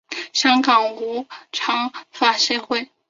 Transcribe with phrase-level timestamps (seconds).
[0.33, 2.89] 香港五常法协会